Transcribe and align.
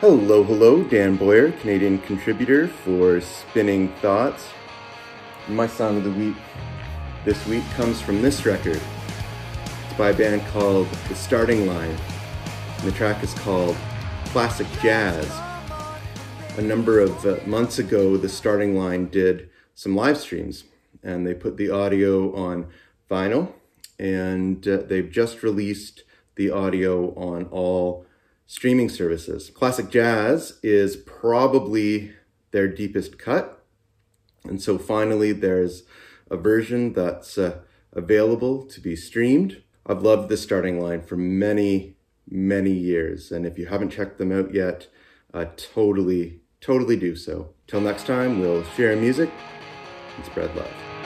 Hello, 0.00 0.44
hello, 0.44 0.84
Dan 0.84 1.16
Boyer, 1.16 1.50
Canadian 1.50 1.98
contributor 1.98 2.68
for 2.68 3.20
Spinning 3.20 3.92
Thoughts. 3.94 4.46
My 5.48 5.66
song 5.66 5.96
of 5.96 6.04
the 6.04 6.12
week 6.12 6.36
this 7.24 7.44
week 7.48 7.64
comes 7.70 8.00
from 8.00 8.22
this 8.22 8.46
record. 8.46 8.80
It's 9.64 9.98
by 9.98 10.10
a 10.10 10.14
band 10.14 10.46
called 10.52 10.86
The 11.08 11.16
Starting 11.16 11.66
Line. 11.66 11.96
And 12.76 12.86
the 12.86 12.92
track 12.92 13.24
is 13.24 13.34
called 13.34 13.76
Classic 14.26 14.68
Jazz. 14.80 15.28
A 16.56 16.62
number 16.62 17.00
of 17.00 17.26
uh, 17.26 17.38
months 17.44 17.80
ago, 17.80 18.16
The 18.16 18.28
Starting 18.28 18.78
Line 18.78 19.08
did 19.08 19.50
some 19.74 19.96
live 19.96 20.18
streams 20.18 20.62
and 21.02 21.26
they 21.26 21.34
put 21.34 21.56
the 21.56 21.70
audio 21.70 22.32
on 22.36 22.68
vinyl 23.10 23.52
and 23.98 24.68
uh, 24.68 24.76
they've 24.76 25.10
just 25.10 25.42
released 25.42 26.04
the 26.36 26.52
audio 26.52 27.12
on 27.16 27.46
all 27.46 28.06
streaming 28.48 28.88
services. 28.88 29.50
Classic 29.50 29.88
Jazz 29.90 30.58
is 30.62 30.96
probably 30.96 32.12
their 32.50 32.66
deepest 32.66 33.18
cut. 33.18 33.62
And 34.44 34.60
so 34.60 34.78
finally, 34.78 35.32
there's 35.32 35.84
a 36.30 36.36
version 36.36 36.94
that's 36.94 37.36
uh, 37.36 37.58
available 37.92 38.64
to 38.64 38.80
be 38.80 38.96
streamed. 38.96 39.62
I've 39.86 40.02
loved 40.02 40.30
the 40.30 40.36
starting 40.38 40.80
line 40.80 41.02
for 41.02 41.16
many, 41.16 41.96
many 42.28 42.72
years. 42.72 43.30
And 43.30 43.46
if 43.46 43.58
you 43.58 43.66
haven't 43.66 43.90
checked 43.90 44.16
them 44.16 44.32
out 44.32 44.54
yet, 44.54 44.88
uh, 45.34 45.46
totally, 45.56 46.40
totally 46.62 46.96
do 46.96 47.16
so. 47.16 47.50
Till 47.66 47.82
next 47.82 48.06
time, 48.06 48.40
we'll 48.40 48.64
share 48.64 48.96
music 48.96 49.30
and 50.16 50.24
spread 50.24 50.54
love. 50.56 50.97